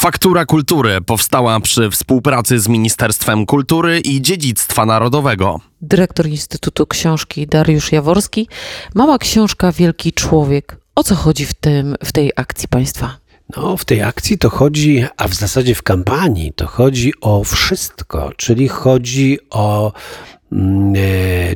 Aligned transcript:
Faktura 0.00 0.44
Kultury 0.44 1.00
powstała 1.00 1.60
przy 1.60 1.90
współpracy 1.90 2.58
z 2.58 2.68
Ministerstwem 2.68 3.46
Kultury 3.46 4.00
i 4.00 4.22
Dziedzictwa 4.22 4.86
Narodowego. 4.86 5.60
Dyrektor 5.82 6.26
Instytutu 6.26 6.86
Książki 6.86 7.46
Dariusz 7.46 7.92
Jaworski. 7.92 8.48
Mała 8.94 9.18
książka 9.18 9.72
Wielki 9.72 10.12
Człowiek. 10.12 10.76
O 10.94 11.02
co 11.02 11.14
chodzi 11.14 11.46
w, 11.46 11.54
tym, 11.54 11.96
w 12.04 12.12
tej 12.12 12.32
akcji 12.36 12.68
państwa? 12.68 13.16
No, 13.56 13.76
w 13.76 13.84
tej 13.84 14.02
akcji 14.02 14.38
to 14.38 14.50
chodzi, 14.50 15.04
a 15.16 15.28
w 15.28 15.34
zasadzie 15.34 15.74
w 15.74 15.82
kampanii 15.82 16.52
to 16.52 16.66
chodzi 16.66 17.12
o 17.20 17.44
wszystko, 17.44 18.32
czyli 18.36 18.68
chodzi 18.68 19.38
o 19.50 19.92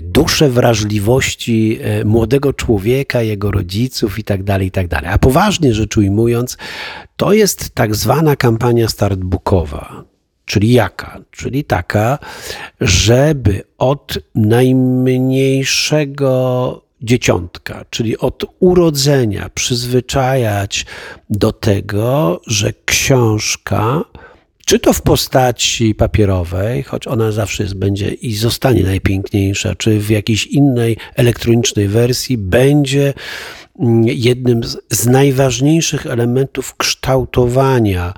duszę 0.01 0.49
wrażliwości 0.49 1.79
e, 1.83 2.05
młodego 2.05 2.53
człowieka, 2.53 3.23
jego 3.23 3.51
rodziców 3.51 4.19
i 4.19 4.25
tak 4.25 4.43
dalej, 4.43 4.67
i 4.67 4.71
tak 4.71 4.89
dalej. 4.89 5.11
A 5.11 5.19
poważnie 5.19 5.75
rzecz 5.75 5.97
ujmując, 5.97 6.57
to 7.17 7.33
jest 7.33 7.71
tak 7.71 7.95
zwana 7.95 8.37
kampania 8.37 8.89
startbookowa. 8.89 10.05
Czyli 10.45 10.73
jaka? 10.73 11.21
Czyli 11.31 11.65
taka, 11.65 12.19
żeby 12.81 13.63
od 13.79 14.19
najmniejszego 14.35 16.81
dzieciątka, 17.03 17.85
czyli 17.91 18.19
od 18.19 18.45
urodzenia 18.61 19.51
przyzwyczajać 19.55 20.87
do 21.31 21.53
tego, 21.53 22.41
że 22.47 22.73
książka, 22.85 24.05
czy 24.65 24.79
to 24.79 24.93
w 24.93 25.03
postaci 25.03 25.95
papierowej, 25.95 26.83
choć 26.83 27.07
ona 27.07 27.33
zawsze 27.33 27.63
jest, 27.63 27.75
będzie 27.75 28.09
i 28.09 28.35
zostanie 28.35 28.83
najpiękniejsza, 28.83 29.75
czy 29.75 30.01
w 30.01 30.11
jakiejś 30.11 30.47
innej 30.47 30.97
elektronicznej 31.15 31.89
wersji, 31.89 32.39
będzie 32.39 33.15
mm, 33.79 34.05
jednym 34.05 34.65
z, 34.65 34.77
z 34.91 35.07
najważniejszych 35.07 36.07
elementów 36.07 36.77
kształtowania 36.77 38.15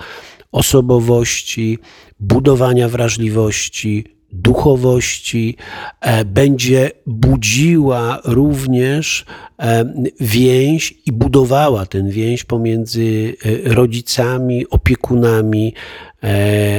osobowości, 0.53 1.79
budowania 2.21 2.89
wrażliwości, 2.89 4.16
duchowości, 4.43 5.57
e, 6.01 6.25
będzie 6.25 6.91
budziła 7.07 8.21
również 8.25 9.25
e, 9.59 9.95
więź 10.21 10.95
i 11.07 11.13
budowała 11.13 11.87
ten 11.87 12.11
więź 12.11 12.45
pomiędzy 12.45 13.37
e, 13.45 13.75
rodzicami, 13.75 14.69
opiekunami 14.71 15.75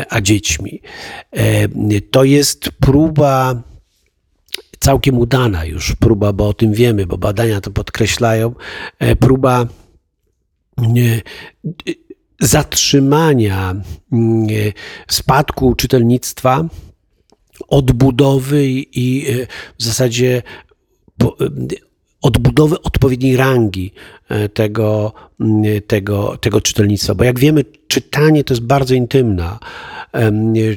a 0.10 0.22
dziećmi. 0.22 0.82
To 2.12 2.24
jest 2.24 2.70
próba 2.80 3.62
całkiem 4.80 5.18
udana 5.18 5.66
już 5.66 5.96
próba, 5.96 6.34
bo 6.34 6.48
o 6.48 6.54
tym 6.54 6.74
wiemy, 6.74 7.06
bo 7.06 7.18
badania 7.18 7.62
to 7.62 7.72
podkreślają, 7.72 8.56
próba 9.20 9.68
zatrzymania 12.40 13.76
spadku 15.08 15.76
czytelnictwa, 15.76 16.66
odbudowy 17.68 18.66
i 18.72 19.26
e, 19.30 19.48
w 19.78 19.84
zasadzie 19.84 20.44
e, 21.24 21.28
odbudowy 22.22 22.82
odpowiedniej 22.82 23.38
rangi 23.38 23.92
e, 24.30 24.50
tego, 24.50 25.14
tego, 25.88 26.38
tego 26.42 26.62
czytelnictwa. 26.62 27.16
Bo 27.16 27.24
jak 27.24 27.40
wiemy, 27.40 27.66
czytanie 27.88 28.44
to 28.44 28.54
jest 28.54 28.64
bardzo 28.64 28.96
intymna 28.96 29.60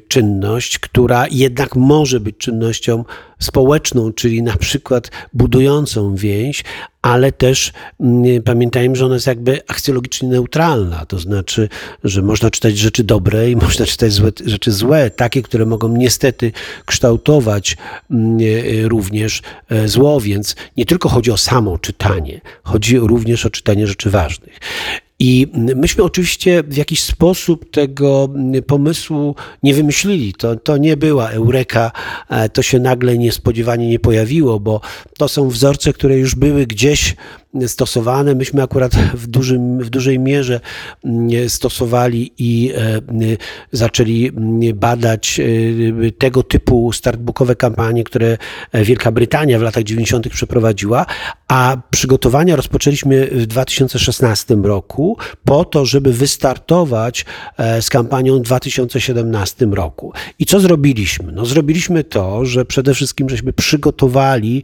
czynność, 0.09 0.79
która 0.79 1.27
jednak 1.31 1.77
może 1.77 2.21
być 2.21 2.37
czynnością 2.37 3.05
społeczną, 3.39 4.13
czyli 4.13 4.43
na 4.43 4.57
przykład 4.57 5.11
budującą 5.33 6.15
więź, 6.15 6.65
ale 7.03 7.33
też 7.33 7.73
mm, 8.01 8.43
pamiętajmy, 8.43 8.97
że 8.97 9.07
ona 9.07 9.15
jest 9.15 9.27
jakby 9.27 9.61
akcjologicznie 9.69 10.29
neutralna, 10.29 11.07
to 11.07 11.19
znaczy, 11.19 11.69
że 12.05 12.23
można 12.23 12.51
czytać 12.51 12.79
rzeczy 12.79 13.05
dobre 13.05 13.51
i 13.51 13.57
można 13.67 13.87
czytać 13.87 14.13
złe, 14.13 14.31
rzeczy 14.47 14.73
złe, 14.73 15.11
takie, 15.11 15.43
które 15.43 15.67
mogą 15.67 15.97
niestety 15.97 16.53
kształtować 16.87 17.77
mm, 18.11 18.39
również 18.89 19.43
e, 19.69 19.89
zło, 19.89 20.21
więc 20.21 20.57
nie 20.77 20.87
tylko 20.87 21.09
chodzi 21.09 21.31
o 21.31 21.37
samo 21.37 21.79
czytanie, 21.79 22.41
chodzi 22.63 22.99
również 22.99 23.47
o 23.47 23.51
czytanie 23.51 23.87
rzeczy 23.87 24.11
ważnych. 24.11 24.50
I 25.23 25.47
myśmy 25.55 26.05
oczywiście 26.05 26.63
w 26.63 26.77
jakiś 26.77 27.03
sposób 27.03 27.71
tego 27.71 28.29
pomysłu 28.67 29.35
nie 29.63 29.75
wymyślili. 29.75 30.33
To, 30.35 30.57
to 30.57 30.77
nie 30.77 30.97
była 30.97 31.29
eureka, 31.29 31.93
e, 32.29 32.49
to 32.49 32.63
się 32.63 32.81
nagle 32.81 33.19
niespodziewanie 33.19 33.89
nie 33.89 33.99
pojawiło, 33.99 34.61
bo 34.61 34.81
to 35.19 35.29
są 35.29 35.49
wzorce, 35.49 35.93
które 35.93 36.19
już 36.19 36.35
były 36.35 36.67
gdzieś 36.67 37.17
stosowane. 37.67 38.35
Myśmy 38.35 38.63
akurat 38.63 38.97
w, 38.97 39.27
dużym, 39.27 39.79
w 39.79 39.91
dużej 39.91 40.19
mierze 40.19 40.61
mm, 41.05 41.49
stosowali 41.49 42.33
i 42.39 42.73
e, 42.77 43.01
zaczęli 43.73 44.29
mm, 44.29 44.79
badać 44.79 45.41
e, 45.41 46.13
tego 46.13 46.43
typu 46.43 46.93
startbookowe 46.93 47.57
kampanie, 47.57 48.05
które 48.05 48.39
Wielka 48.75 49.13
Brytania 49.13 49.59
w 49.59 49.63
latach 49.63 49.85
90. 49.85 50.29
przeprowadziła, 50.29 51.07
a 51.49 51.77
przygotowania 51.91 52.57
rozpoczęliśmy 52.57 53.27
w 53.27 53.47
2016 53.47 54.55
roku 54.55 55.17
po 55.45 55.65
to, 55.65 55.87
żeby 55.87 56.13
wystartować 56.13 57.25
e, 57.57 57.83
z 57.83 57.91
kampanią 57.91 58.39
w 58.39 58.43
2017 58.43 59.67
roku. 59.67 60.13
I 60.39 60.47
co 60.47 60.61
zrobiliśmy? 60.61 61.33
No 61.33 61.47
zrobiliśmy 61.47 62.05
to, 62.05 62.45
że 62.45 62.65
przede 62.65 62.95
wszystkim 62.95 63.29
żeśmy 63.29 63.53
przygotowali 63.53 64.63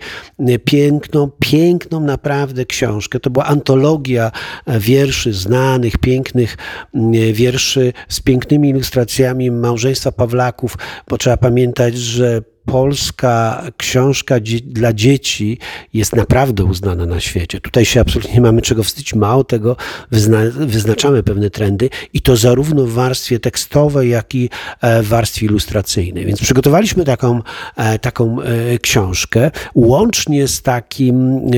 piękną, 0.65 1.31
piękną 1.41 2.01
naprawdę 2.01 2.65
książkę. 2.65 2.76
To 3.23 3.31
była 3.31 3.45
antologia 3.45 4.33
e, 4.67 4.81
wierszy 4.81 5.33
znanych, 5.33 5.99
pięknych 5.99 6.57
mm, 6.95 7.33
wierszy 7.33 7.93
z 8.09 8.21
pięknymi 8.21 8.69
ilustracjami 8.69 9.51
małżeństwa 9.51 10.13
Pawlaków, 10.13 10.77
bo 11.09 11.19
trzeba 11.19 11.37
pamiętać, 11.37 11.97
że 11.97 12.43
polska 12.67 13.63
książka 13.77 14.35
dla 14.65 14.93
dzieci 14.93 15.59
jest 15.95 16.17
naprawdę 16.17 16.65
uznana 16.65 17.07
na 17.07 17.21
świecie. 17.21 17.61
Tutaj 17.61 17.85
się 17.85 18.01
absolutnie 18.01 18.35
nie 18.35 18.41
mamy 18.41 18.63
czego 18.63 18.83
wstydzić. 18.83 19.15
Mało 19.15 19.45
tego, 19.45 19.77
wyzna 20.11 20.39
wyznaczamy 20.51 21.23
pewne 21.23 21.51
trendy 21.51 21.91
i 22.13 22.21
to 22.21 22.37
zarówno 22.37 22.85
w 22.85 22.93
warstwie 22.93 23.41
tekstowej, 23.41 24.11
jak 24.11 24.35
i 24.35 24.51
e, 24.81 25.03
w 25.03 25.09
warstwie 25.09 25.47
ilustracyjnej. 25.47 26.27
Więc 26.27 26.41
przygotowaliśmy 26.41 27.05
taką, 27.05 27.43
e, 27.77 27.99
taką 27.99 28.43
e, 28.43 28.79
książkę, 28.79 29.51
łącznie 29.75 30.49
z 30.49 30.63
takim, 30.63 31.51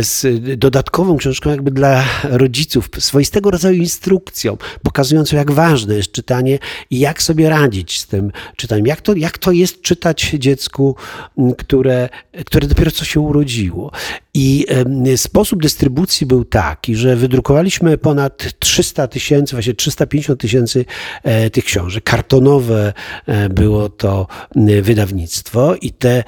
z 0.00 0.26
dodatkową 0.58 1.16
książką 1.16 1.50
jakby 1.50 1.70
dla 1.70 2.04
rodziców, 2.24 2.88
swoistego 2.98 3.50
rodzaju 3.50 3.76
instrukcją, 3.76 4.56
pokazującą 4.82 5.36
jak 5.36 5.50
ważne 5.50 5.94
jest 5.94 6.12
czytanie 6.12 6.58
i 6.90 6.98
jak 6.98 7.22
sobie 7.22 7.48
radzić 7.48 8.00
z 8.00 8.06
tym 8.06 8.32
czytaniem. 8.56 8.86
Jak 8.86 9.00
to, 9.00 9.14
jak 9.14 9.38
to 9.38 9.52
jest 9.52 9.82
czytać 9.82 10.31
dziecku, 10.38 10.96
które, 11.58 12.08
które 12.46 12.66
dopiero 12.66 12.90
co 12.90 13.04
się 13.04 13.20
urodziło. 13.20 13.90
I 14.34 14.66
sposób 15.16 15.62
dystrybucji 15.62 16.26
był 16.26 16.44
taki, 16.44 16.96
że 16.96 17.16
wydrukowaliśmy 17.16 17.98
ponad 17.98 18.58
300 18.58 19.08
tysięcy, 19.08 19.56
właśnie 19.56 19.74
350 19.74 20.40
tysięcy 20.40 20.84
e, 21.22 21.50
tych 21.50 21.64
książek. 21.64 22.04
Kartonowe 22.04 22.92
e, 23.26 23.48
było 23.48 23.88
to 23.88 24.26
wydawnictwo 24.82 25.74
i 25.74 25.90
te 25.90 26.24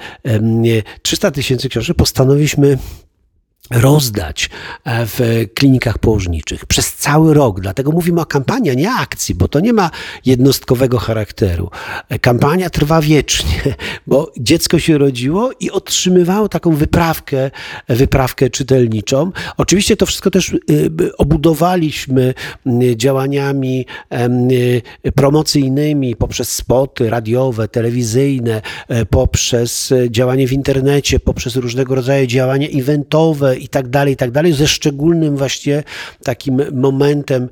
300 1.01 1.31
tysięcy 1.31 1.69
książek 1.69 1.97
postanowiliśmy 1.97 2.77
rozdać 3.71 4.49
e, 4.83 5.05
w 5.05 5.45
klinikach 5.53 5.97
położniczych 5.97 6.65
przez 6.65 6.93
cały 6.93 7.33
rok. 7.33 7.61
Dlatego 7.61 7.91
mówimy 7.91 8.21
o 8.21 8.25
kampanii, 8.25 8.69
a 8.71 8.73
nie 8.73 8.91
akcji, 8.91 9.35
bo 9.35 9.47
to 9.47 9.59
nie 9.59 9.73
ma 9.73 9.91
jednostkowego 10.25 10.97
charakteru. 10.97 11.69
E, 12.09 12.19
kampania 12.19 12.69
trwa 12.69 13.01
wiecznie, 13.01 13.75
bo 14.07 14.31
dziecko 14.37 14.79
się 14.79 14.97
rodziło 14.97 15.51
i 15.59 15.71
otrzymywało 15.71 16.49
taką 16.49 16.75
wyprawkę, 16.75 17.51
wyprawkę 17.89 18.49
czytelniczą. 18.49 19.31
Oczywiście 19.57 19.97
to 19.97 20.05
wszystko 20.05 20.31
też 20.31 20.55
obudowaliśmy 21.17 22.33
działaniami 22.95 23.85
promocyjnymi 25.15 26.15
poprzez 26.15 26.49
spoty 26.49 27.09
radiowe, 27.09 27.67
telewizyjne, 27.67 28.61
e, 28.87 29.05
poprzez 29.05 29.93
działanie 30.09 30.47
w 30.47 30.53
internecie, 30.53 31.19
poprzez 31.19 31.55
różnego 31.55 31.95
rodzaju 31.95 32.27
działania 32.27 32.67
eventowe, 32.67 33.54
i 33.57 33.67
tak 33.67 33.87
dalej, 33.87 34.13
i 34.13 34.17
tak 34.17 34.31
dalej, 34.31 34.53
ze 34.53 34.67
szczególnym 34.67 35.37
właśnie 35.37 35.83
takim 36.23 36.61
momentem, 36.71 37.49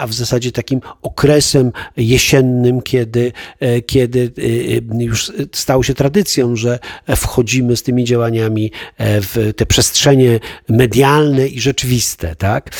a 0.00 0.06
w 0.06 0.12
zasadzie 0.14 0.52
takim 0.52 0.80
okresem 1.02 1.72
jesiennym, 1.96 2.82
kiedy, 2.82 3.32
e, 3.60 3.80
kiedy 3.80 4.32
e, 4.38 5.00
e, 5.00 5.04
już 5.04 5.32
stało 5.52 5.82
się 5.82 5.94
tradycją, 5.94 6.56
że 6.56 6.78
wchodzimy 7.16 7.76
z 7.76 7.82
tymi 7.82 8.04
działaniami 8.04 8.72
w 8.98 9.52
te 9.56 9.66
przestrzenie 9.66 10.40
medialne 10.68 11.46
i 11.46 11.60
rzeczywiste, 11.60 12.36
tak? 12.36 12.70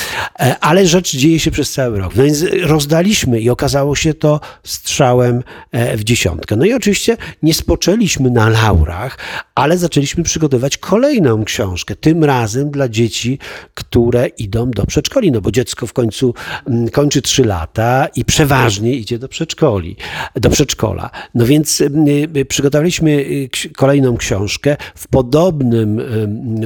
Ale 0.61 0.87
rzecz 0.87 1.17
dzieje 1.17 1.41
się 1.41 1.51
przez 1.51 1.73
cały 1.73 1.99
rok. 1.99 2.17
No 2.17 2.23
więc 2.23 2.45
rozdaliśmy 2.63 3.41
i 3.41 3.51
okazało 3.51 3.97
się 3.97 4.15
to 4.15 4.41
strzałem 4.65 5.43
w 5.73 6.05
dziesiątkę. 6.05 6.57
No 6.57 6.65
i 6.65 6.73
oczywiście 6.73 7.17
nie 7.43 7.55
spoczęliśmy 7.55 8.31
na 8.31 8.49
laurach, 8.49 9.19
ale 9.55 9.79
zaczęliśmy 9.79 10.25
przygotowywać 10.25 10.79
kolejną 10.79 11.45
książkę. 11.45 11.97
Tym 11.97 12.25
razem 12.25 12.52
przekazem 12.53 12.71
dla 12.71 12.89
dzieci, 12.89 13.39
które 13.75 14.27
idą 14.27 14.71
do 14.71 14.87
przedszkoli, 14.87 15.33
no 15.33 15.41
bo 15.41 15.51
dziecko 15.51 15.87
w 15.87 15.93
końcu 15.93 16.35
mm, 16.67 16.89
kończy 16.89 17.23
3 17.23 17.45
lata 17.45 18.09
i 18.17 18.25
przeważnie 18.25 18.95
idzie 18.95 19.19
do 19.19 19.29
przedszkoli, 19.29 19.97
do 20.35 20.51
przedszkola. 20.51 21.11
No 21.35 21.47
więc 21.47 21.81
mm, 21.81 22.07
y, 22.37 22.45
przygotowaliśmy 22.45 23.11
y, 23.11 23.49
kolejną 23.77 24.17
książkę 24.17 24.77
w 24.95 25.09
podobnym 25.09 26.01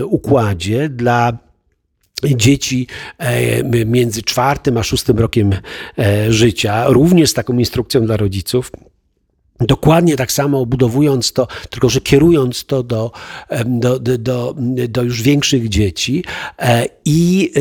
układzie 0.04 0.88
dla 0.88 1.38
dzieci 2.24 2.86
e, 3.18 3.84
między 3.84 4.22
czwartym 4.22 4.78
a 4.78 4.82
szóstym 4.82 5.18
rokiem 5.18 5.52
e, 5.98 6.32
życia, 6.32 6.88
również 6.88 7.30
z 7.30 7.34
taką 7.34 7.58
instrukcją 7.58 8.06
dla 8.06 8.16
rodziców. 8.16 8.70
Dokładnie 9.60 10.16
tak 10.16 10.32
samo 10.32 10.60
obudowując 10.60 11.32
to, 11.32 11.48
tylko 11.70 11.88
że 11.88 12.00
kierując 12.00 12.64
to 12.64 12.82
do, 12.82 13.12
do, 13.66 13.98
do, 13.98 14.54
do 14.88 15.02
już 15.02 15.22
większych 15.22 15.68
dzieci 15.68 16.24
e, 16.58 16.86
i, 17.04 17.52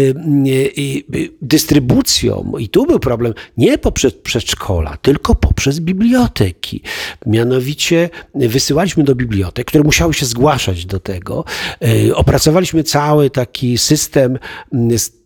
i, 0.75 1.05
dystrybucją, 1.41 2.53
i 2.59 2.69
tu 2.69 2.85
był 2.85 2.99
problem, 2.99 3.33
nie 3.57 3.77
poprzez 3.77 4.13
przedszkola, 4.13 4.97
tylko 5.01 5.35
poprzez 5.35 5.79
biblioteki. 5.79 6.81
Mianowicie 7.25 8.09
wysyłaliśmy 8.35 9.03
do 9.03 9.15
bibliotek, 9.15 9.67
które 9.67 9.83
musiały 9.83 10.13
się 10.13 10.25
zgłaszać 10.25 10.85
do 10.85 10.99
tego. 10.99 11.45
E, 11.81 12.15
opracowaliśmy 12.15 12.83
cały 12.83 13.29
taki 13.29 13.77
system 13.77 14.39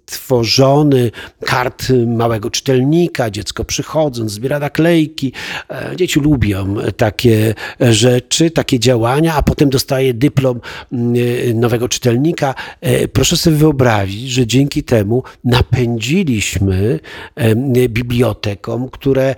tworzony 0.09 1.11
kart 1.45 1.89
małego 2.07 2.49
czytelnika, 2.49 3.29
dziecko 3.29 3.65
przychodząc, 3.65 4.31
zbiera 4.31 4.59
naklejki. 4.59 5.33
E, 5.69 5.95
dzieci 5.95 6.19
lubią 6.19 6.75
takie 6.97 7.55
rzeczy, 7.79 8.51
takie 8.51 8.79
działania, 8.79 9.35
a 9.35 9.41
potem 9.41 9.69
dostaje 9.69 10.13
dyplom 10.13 10.61
mm, 10.91 11.13
e, 11.49 11.53
nowego 11.53 11.89
czytelnika. 11.89 12.55
E, 12.81 13.07
proszę 13.07 13.37
sobie 13.37 13.57
wyobrazić, 13.57 14.29
że 14.29 14.47
dzięki 14.47 14.83
temu 14.83 15.23
napędziliśmy 15.43 16.99
bibliotekom, 17.89 18.89
które 18.89 19.35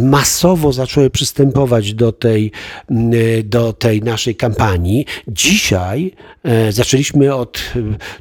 masowo 0.00 0.72
zaczęły 0.72 1.10
przystępować 1.10 1.94
do 1.94 2.12
tej, 2.12 2.52
mm, 2.90 3.10
do 3.44 3.72
tej 3.72 4.02
naszej 4.02 4.36
kampanii. 4.36 5.06
Dzisiaj 5.28 6.12
zaczęliśmy 6.70 7.34
od 7.34 7.72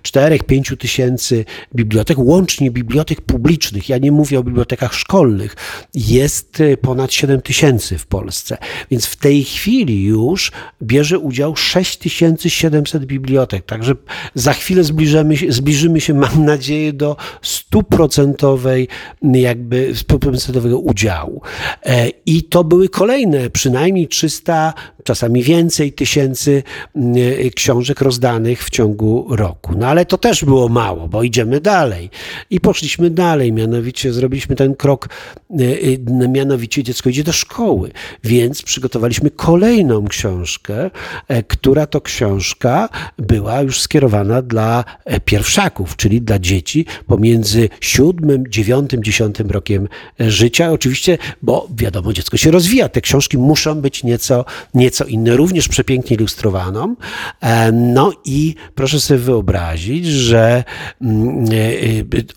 4-5 0.02 0.78
tysięcy 0.78 1.46
bibliotek, 1.76 1.83
bibliotek, 1.84 2.20
łącznie 2.20 2.72
bibliotek 2.72 3.22
publicznych, 3.22 3.90
ja 3.90 3.98
nie 3.98 4.12
mówię 4.12 4.40
o 4.40 4.44
bibliotekach 4.44 4.94
szkolnych, 4.94 5.56
jest 5.94 6.60
y, 6.60 6.78
ponad 6.78 7.14
7 7.14 7.42
tysięcy 7.42 7.98
w 7.98 8.06
Polsce. 8.06 8.58
Więc 8.92 9.06
w 9.06 9.16
tej 9.16 9.44
chwili 9.44 10.04
już 10.04 10.52
bierze 10.82 11.20
udział 11.20 11.56
6700 11.56 13.06
bibliotek. 13.06 13.66
Także 13.66 13.96
za 14.36 14.54
chwilę 14.54 14.84
zbliżymy 14.84 15.36
zbliżymy 15.50 16.02
się 16.02 16.14
mam 16.14 16.46
nadzieję, 16.46 16.94
do 16.94 17.16
stuprocentowej 17.42 18.88
jakby 19.22 19.96
stuprocentowego 19.96 20.80
udziału. 20.80 21.42
E, 21.86 22.10
I 22.26 22.44
to 22.44 22.64
były 22.64 22.90
kolejne 22.90 23.50
przynajmniej 23.50 24.08
300, 24.08 24.74
czasami 25.04 25.44
więcej 25.44 25.94
tysięcy 25.94 26.64
y, 27.18 27.52
książek 27.56 28.02
rozdanych 28.02 28.64
w 28.64 28.70
ciągu 28.70 29.28
roku. 29.30 29.74
No 29.78 29.88
ale 29.88 30.06
to 30.06 30.18
też 30.18 30.46
było 30.46 30.70
mało, 30.70 31.08
bo 31.08 31.24
idziemy 31.24 31.62
dalej 31.62 31.73
dalej. 31.74 32.10
I 32.50 32.60
poszliśmy 32.60 33.10
dalej, 33.10 33.54
mianowicie 33.54 34.14
zrobiliśmy 34.14 34.56
ten 34.56 34.76
krok, 34.76 35.10
y, 35.60 35.64
y, 35.64 36.30
mianowicie 36.30 36.84
dziecko 36.84 37.10
idzie 37.10 37.24
do 37.24 37.32
szkoły, 37.32 37.92
więc 38.24 38.62
przygotowaliśmy 38.62 39.30
kolejną 39.32 40.08
książkę, 40.08 40.92
e, 41.28 41.44
która 41.44 41.86
to 41.86 42.02
książka 42.02 42.90
była 43.18 43.62
już 43.62 43.82
skierowana 43.82 44.42
dla 44.42 44.84
e, 45.06 45.20
pierwszaków, 45.20 45.96
czyli 45.96 46.22
dla 46.22 46.40
dzieci 46.40 46.86
pomiędzy 47.08 47.70
siódmym, 47.82 48.44
dziewiątym, 48.48 49.04
dziesiątym 49.04 49.52
rokiem 49.52 49.88
e, 50.22 50.32
życia. 50.32 50.72
Oczywiście, 50.72 51.18
bo 51.42 51.68
wiadomo, 51.78 52.14
dziecko 52.14 52.38
się 52.38 52.52
rozwija. 52.52 52.90
Te 52.90 53.02
książki 53.02 53.38
muszą 53.38 53.82
być 53.82 54.04
nieco, 54.04 54.46
nieco 54.74 55.06
inne, 55.06 55.36
również 55.36 55.68
przepięknie 55.68 56.18
ilustrowaną. 56.18 56.96
No 57.74 58.12
i 58.26 58.56
proszę 58.76 59.00
sobie 59.00 59.20
wyobrazić, 59.20 60.06
że 60.08 60.64
mm, 61.02 61.46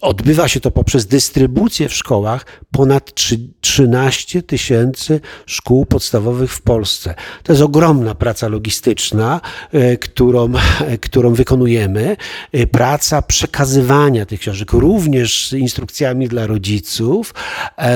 odbywa 0.01 0.49
się 0.49 0.61
to 0.61 0.71
poprzez 0.71 1.07
dystrybucję 1.07 1.89
w 1.89 1.95
szkołach 1.95 2.47
ponad 2.71 3.15
13 3.61 4.43
tysięcy 4.43 5.21
szkół 5.47 5.87
podstawowych 5.87 6.53
w 6.53 6.63
Polsce. 6.63 7.15
To 7.43 7.53
jest 7.53 7.63
ogromna 7.63 8.15
praca 8.15 8.49
logistyczna, 8.49 9.41
y, 9.75 9.99
którą, 9.99 10.53
którą 11.07 11.35
wykonujemy. 11.35 12.17
Y, 12.55 12.67
praca 12.67 13.23
przekazywania 13.23 14.27
tych 14.27 14.41
książek, 14.41 14.73
również 14.73 15.49
z 15.49 15.53
instrukcjami 15.53 16.29
dla 16.29 16.47
rodziców, 16.47 17.35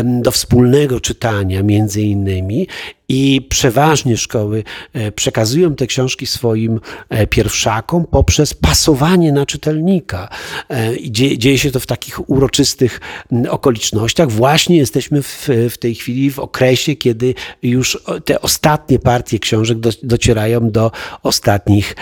do 0.05 0.31
wspólnego 0.31 1.01
czytania 1.01 1.63
między 1.63 2.03
innymi 2.03 2.67
i 3.13 3.47
przeważnie 3.49 4.17
szkoły 4.17 4.65
e, 4.93 5.13
przekazują 5.13 5.75
te 5.75 5.87
książki 5.87 6.27
swoim 6.27 6.81
e, 7.09 7.27
pierwszakom 7.27 8.07
poprzez 8.07 8.55
pasowanie 8.55 9.33
na 9.33 9.47
czytelnika. 9.47 10.29
E, 10.71 10.93
dzieje 11.11 11.59
się 11.59 11.71
to 11.71 11.81
w 11.81 11.87
takich 11.87 12.31
uroczystych 12.31 13.01
okolicznościach. 13.49 14.31
Właśnie 14.31 14.77
jesteśmy 14.77 15.23
w, 15.23 15.49
w 15.71 15.79
tej 15.79 15.95
chwili 15.95 16.31
w 16.31 16.39
okresie, 16.39 16.97
kiedy 16.97 17.35
już 17.63 17.99
te 18.25 18.41
ostatnie 18.41 18.99
partie 18.99 19.39
książek 19.39 19.79
do, 19.79 19.91
docierają 20.03 20.71
do 20.71 20.91
ostatnich 21.23 21.97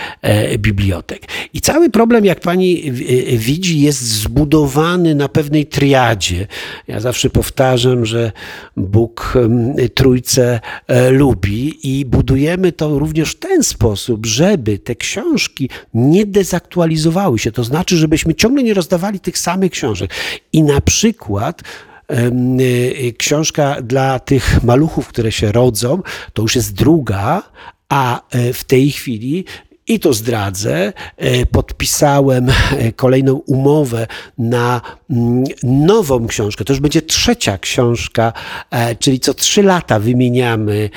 bibliotek. 0.57 1.25
I 1.53 1.61
cały 1.61 1.89
problem, 1.89 2.25
jak 2.25 2.39
pani 2.39 2.91
widzi, 3.37 3.81
jest 3.81 4.01
zbudowany 4.01 5.15
na 5.15 5.29
pewnej 5.29 5.65
triadzie. 5.65 6.47
Ja 6.87 6.99
zawsze 6.99 7.29
powtarzam, 7.29 8.05
że 8.05 8.31
Bóg 8.77 9.33
Trójce 9.93 10.59
lubi 11.11 11.79
i 11.83 12.05
budujemy 12.05 12.71
to 12.71 12.99
również 12.99 13.31
w 13.31 13.39
ten 13.39 13.63
sposób, 13.63 14.25
żeby 14.25 14.79
te 14.79 14.95
książki 14.95 15.69
nie 15.93 16.25
dezaktualizowały 16.25 17.39
się. 17.39 17.51
To 17.51 17.63
znaczy, 17.63 17.97
żebyśmy 17.97 18.35
ciągle 18.35 18.63
nie 18.63 18.73
rozdawali 18.73 19.19
tych 19.19 19.37
samych 19.37 19.71
książek. 19.71 20.11
I 20.53 20.63
na 20.63 20.81
przykład 20.81 21.61
y, 22.11 23.13
książka 23.17 23.81
dla 23.81 24.19
tych 24.19 24.63
maluchów, 24.63 25.07
które 25.07 25.31
się 25.31 25.51
rodzą, 25.51 26.01
to 26.33 26.41
już 26.41 26.55
jest 26.55 26.73
druga, 26.73 27.43
a 27.89 28.21
e, 28.29 28.53
w 28.53 28.63
tej 28.63 28.91
chwili 28.91 29.45
i 29.89 29.99
to 29.99 30.13
zdradzę, 30.13 30.93
e, 31.17 31.45
podpisałem 31.45 32.49
e, 32.49 32.91
kolejną 32.91 33.33
umowę 33.33 34.07
na 34.37 34.81
mm, 35.09 35.43
nową 35.63 36.27
książkę. 36.27 36.65
To 36.65 36.73
już 36.73 36.79
będzie 36.79 37.01
trzecia 37.01 37.57
książka, 37.57 38.33
e, 38.71 38.95
czyli 38.95 39.19
co 39.19 39.33
trzy 39.33 39.63
lata 39.63 39.99
wymieniamy 39.99 40.89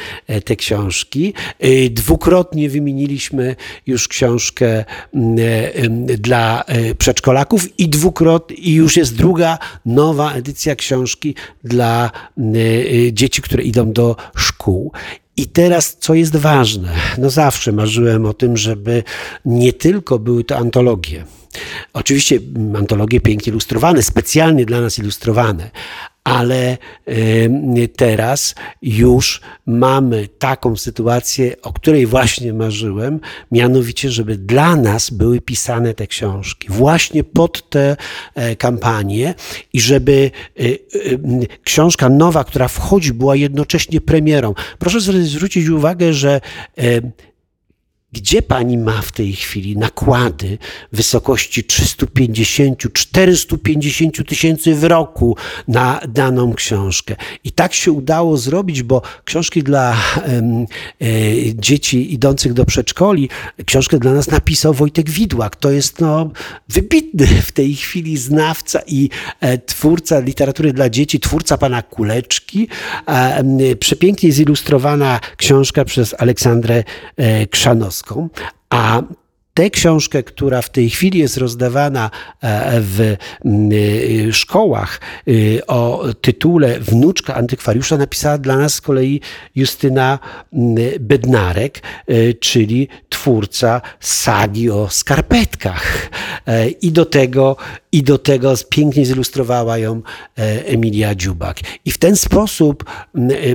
te 0.45 0.57
książki. 0.57 1.35
Dwukrotnie 1.91 2.69
wymieniliśmy 2.69 3.57
już 3.87 4.09
książkę 4.09 4.85
mm, 5.15 6.07
dla 6.07 6.65
przedszkolaków 6.99 7.81
i 7.81 7.89
dwukrotnie, 7.89 8.57
i 8.57 8.75
już 8.75 8.97
jest 8.97 9.17
druga 9.17 9.59
nowa 9.87 10.33
edycja 10.33 10.77
książki 10.77 11.35
dla 11.65 12.11
mm, 12.39 12.55
dzieci, 13.13 13.43
które 13.43 13.63
idą 13.63 13.93
do 13.93 14.17
szkół. 14.37 14.93
I 15.37 15.47
teraz, 15.47 15.97
co 16.01 16.15
jest 16.15 16.37
ważne, 16.37 16.95
no 17.19 17.31
zawsze 17.31 17.73
marzyłem 17.73 18.27
o 18.27 18.35
tym, 18.35 18.57
żeby 18.57 19.03
nie 19.45 19.73
tylko 19.73 20.19
były 20.19 20.45
to 20.45 20.57
antologie. 20.57 21.25
Oczywiście 21.93 22.39
antologie 22.79 23.21
pięknie 23.21 23.51
ilustrowane, 23.51 24.03
specjalnie 24.03 24.67
dla 24.67 24.81
nas 24.81 24.99
ilustrowane, 24.99 25.71
ale 26.25 26.79
teraz 27.97 28.55
już 28.83 29.41
mamy 29.67 30.29
taką 30.39 30.77
sytuację, 30.77 31.63
o 31.63 31.73
której 31.73 32.07
właśnie 32.07 32.53
marzyłem, 32.53 33.21
mianowicie, 33.53 34.11
żeby 34.11 34.37
dla 34.37 34.77
nas 34.77 35.11
były 35.11 35.41
pisane 35.41 35.95
te 35.95 36.07
książki, 36.07 36.69
właśnie 36.71 37.25
pod 37.25 37.71
te 37.71 37.97
e, 38.35 38.57
kampanie 38.57 39.35
i 39.73 39.81
żeby 39.81 40.31
e, 40.59 40.63
e, 40.65 40.69
książka 41.65 42.09
nowa, 42.09 42.45
która 42.45 42.69
wchodzi, 42.69 43.13
była 43.13 43.37
jednocześnie 43.37 44.01
premierą. 44.01 44.55
Proszę 44.79 45.01
zwrócić 45.01 45.69
uwagę, 45.69 46.13
że 46.13 46.41
gdzie 48.13 48.43
pani 48.43 48.79
ma 48.79 49.03
w 49.03 49.13
tej 49.13 49.33
chwili 49.33 49.77
nakłady 49.77 50.59
w 50.93 50.97
wysokości 50.97 51.65
350-450 51.65 54.25
tysięcy 54.25 54.75
w 54.75 54.85
roku 54.85 55.37
na 55.69 56.01
daną 56.09 56.55
książkę? 56.55 57.17
I 57.45 57.53
tak 57.53 57.75
się 57.75 57.93
udało 57.93 58.37
zrobić, 58.37 58.83
bo 58.83 59.03
książki 59.25 59.63
dla 59.63 59.93
e, 59.93 59.97
dzieci 61.55 62.15
idących 62.15 62.53
do 62.53 62.65
przedszkoli, 62.65 63.29
książkę 63.67 63.99
dla 63.99 64.13
nas 64.13 64.31
napisał 64.31 64.75
Wojtek 64.75 65.11
Widłak. 65.11 65.57
To 65.57 65.71
jest 65.71 66.01
no, 66.01 66.31
wybitny 66.69 67.27
w 67.27 67.53
tej 67.53 67.75
chwili 67.75 68.17
znawca 68.17 68.81
i 68.87 69.09
e, 69.41 69.59
twórca 69.59 70.21
literatury 70.21 70.73
dla 70.73 70.91
dzieci, 70.91 71.21
twórca 71.21 71.59
pana 71.59 71.83
Kuleczki. 71.83 72.69
E, 73.09 73.45
przepięknie 73.81 74.33
zilustrowana 74.33 75.21
książka 75.37 75.85
przez 75.85 76.15
Aleksandrę 76.19 76.85
e, 77.17 77.47
Krzanowską. 77.47 78.02
A 78.71 79.03
tę 79.55 79.71
książkę, 79.71 80.23
która 80.23 80.63
w 80.63 80.71
tej 80.71 80.91
chwili 80.91 81.19
jest 81.19 81.37
rozdawana 81.37 82.11
e, 82.41 82.81
w 82.81 83.01
e, 83.01 84.33
szkołach 84.33 85.01
e, 85.29 85.67
o 85.67 86.05
tytule 86.21 86.81
Wnuczka 86.81 87.35
antykwariusza, 87.35 87.97
napisała 87.97 88.39
dla 88.39 88.57
nas 88.57 88.75
z 88.75 88.81
kolei 88.81 89.21
Justyna 89.55 90.19
Bednarek, 91.01 91.83
czyli 92.41 92.89
twórca 93.09 93.81
sagi 94.01 94.71
o 94.71 94.89
skarpetkach. 94.91 96.11
I 96.81 96.93
do 96.93 97.05
tego, 97.05 97.57
i 97.93 98.03
do 98.03 98.19
tego 98.19 98.55
pięknie 98.69 99.07
zilustrowała 99.07 99.79
ją 99.79 100.03
Emilia 100.67 101.15
Dziubak. 101.15 101.61
I 101.85 101.91
w 101.91 101.99
ten 101.99 102.17
sposób 102.17 102.85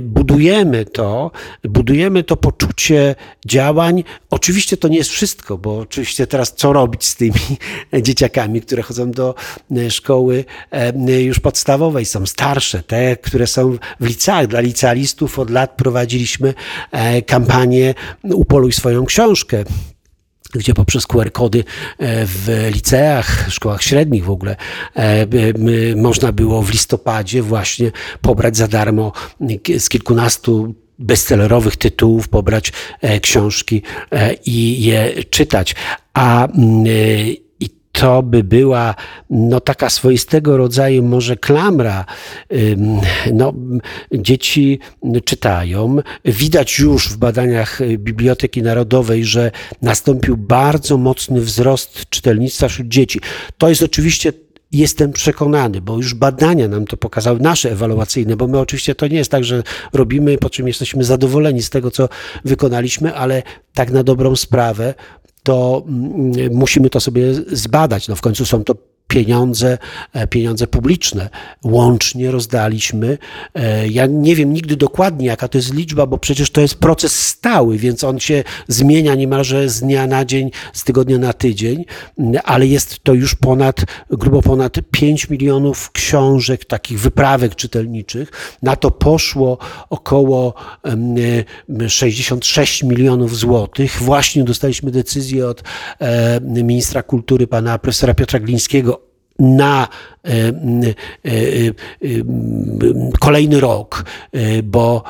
budujemy 0.02 0.84
to, 0.84 1.30
budujemy 1.64 2.24
to 2.24 2.36
poczucie 2.36 3.14
działań. 3.46 4.04
Oczywiście 4.30 4.76
to 4.76 4.88
nie 4.88 4.98
jest 4.98 5.10
wszystko, 5.10 5.58
bo 5.58 5.86
oczywiście 5.88 6.26
teraz 6.26 6.54
co 6.56 6.72
robić 6.72 7.06
z 7.06 7.16
tymi 7.16 7.40
dzieciakami, 8.06 8.60
które 8.60 8.82
chodzą 8.82 9.10
do 9.10 9.34
e, 9.76 9.90
szkoły 9.90 10.44
e, 10.70 11.22
już 11.22 11.40
podstawowej, 11.40 12.04
są 12.04 12.26
starsze, 12.26 12.82
te, 12.82 13.16
które 13.16 13.46
są 13.46 13.78
w 14.00 14.06
liceach. 14.06 14.46
Dla 14.46 14.60
licealistów 14.60 15.38
od 15.38 15.50
lat 15.50 15.76
prowadziliśmy 15.76 16.54
e, 16.92 17.22
kampanię 17.22 17.94
Upoluj 18.22 18.72
swoją 18.72 19.04
książkę 19.04 19.64
gdzie 20.54 20.74
poprzez 20.74 21.06
QR-kody 21.06 21.64
w 22.26 22.68
liceach, 22.74 23.46
szkołach 23.50 23.82
średnich 23.82 24.24
w 24.24 24.30
ogóle 24.30 24.56
można 25.96 26.32
było 26.32 26.62
w 26.62 26.72
listopadzie 26.72 27.42
właśnie 27.42 27.92
pobrać 28.20 28.56
za 28.56 28.68
darmo 28.68 29.12
z 29.78 29.88
kilkunastu 29.88 30.74
bestsellerowych 30.98 31.76
tytułów, 31.76 32.28
pobrać 32.28 32.72
e, 33.00 33.20
książki 33.20 33.82
e, 34.12 34.34
i 34.34 34.82
je 34.82 35.24
czytać. 35.30 35.74
A 36.14 36.48
mm, 36.48 36.86
e, 36.86 36.88
i 37.60 37.70
to 37.92 38.22
by 38.22 38.44
była 38.44 38.94
no, 39.30 39.60
taka 39.60 39.90
swoistego 39.90 40.56
rodzaju 40.56 41.02
może 41.02 41.36
klamra. 41.36 42.04
No, 43.32 43.54
dzieci 44.12 44.78
czytają. 45.24 45.96
Widać 46.24 46.78
już 46.78 47.08
w 47.08 47.16
badaniach 47.16 47.80
Biblioteki 47.98 48.62
Narodowej, 48.62 49.24
że 49.24 49.50
nastąpił 49.82 50.36
bardzo 50.36 50.96
mocny 50.96 51.40
wzrost 51.40 52.08
czytelnictwa 52.10 52.68
wśród 52.68 52.88
dzieci. 52.88 53.20
To 53.58 53.68
jest 53.68 53.82
oczywiście 53.82 54.32
Jestem 54.72 55.12
przekonany, 55.12 55.80
bo 55.80 55.96
już 55.96 56.14
badania 56.14 56.68
nam 56.68 56.86
to 56.86 56.96
pokazały, 56.96 57.40
nasze 57.40 57.72
ewaluacyjne, 57.72 58.36
bo 58.36 58.46
my 58.46 58.58
oczywiście 58.58 58.94
to 58.94 59.06
nie 59.06 59.16
jest 59.16 59.30
tak, 59.30 59.44
że 59.44 59.62
robimy, 59.92 60.38
po 60.38 60.50
czym 60.50 60.68
jesteśmy 60.68 61.04
zadowoleni 61.04 61.62
z 61.62 61.70
tego, 61.70 61.90
co 61.90 62.08
wykonaliśmy, 62.44 63.14
ale 63.14 63.42
tak 63.74 63.90
na 63.90 64.02
dobrą 64.02 64.36
sprawę, 64.36 64.94
to 65.42 65.84
mm, 65.88 66.54
musimy 66.54 66.90
to 66.90 67.00
sobie 67.00 67.34
zbadać. 67.34 68.08
No 68.08 68.16
w 68.16 68.20
końcu 68.20 68.46
są 68.46 68.64
to 68.64 68.74
pieniądze, 69.08 69.78
e, 70.12 70.26
pieniądze 70.26 70.66
publiczne. 70.66 71.30
Łącznie 71.64 72.30
rozdaliśmy. 72.30 73.18
E, 73.54 73.88
ja 73.88 74.06
nie 74.06 74.36
wiem 74.36 74.52
nigdy 74.52 74.76
dokładnie, 74.76 75.26
jaka 75.26 75.48
to 75.48 75.58
jest 75.58 75.74
liczba, 75.74 76.06
bo 76.06 76.18
przecież 76.18 76.50
to 76.50 76.60
jest 76.60 76.74
proces 76.74 77.26
stały, 77.26 77.78
więc 77.78 78.04
on 78.04 78.20
się 78.20 78.44
zmienia 78.68 79.14
niemalże 79.14 79.68
z 79.68 79.80
dnia 79.80 80.06
na 80.06 80.24
dzień, 80.24 80.50
z 80.72 80.84
tygodnia 80.84 81.18
na 81.18 81.32
tydzień, 81.32 81.84
ale 82.44 82.66
jest 82.66 83.00
to 83.02 83.14
już 83.14 83.34
ponad, 83.34 83.84
grubo 84.10 84.42
ponad 84.42 84.76
5 84.90 85.30
milionów 85.30 85.90
książek, 85.92 86.64
takich 86.64 87.00
wyprawek 87.00 87.54
czytelniczych. 87.54 88.58
Na 88.62 88.76
to 88.76 88.90
poszło 88.90 89.58
około 89.90 90.54
66 91.88 92.82
milionów 92.82 93.36
złotych. 93.36 93.98
Właśnie 94.02 94.44
dostaliśmy 94.44 94.90
decyzję 94.90 95.46
od 95.46 95.62
e, 95.98 96.40
ministra 96.40 97.02
kultury, 97.02 97.46
pana 97.46 97.78
profesora 97.78 98.14
Piotra 98.14 98.40
Glińskiego 98.40 98.97
na 99.38 99.88
e, 100.24 100.30
e, 100.30 100.50
e, 100.50 101.72
kolejny 103.20 103.60
rok, 103.60 104.04
bo 104.64 105.02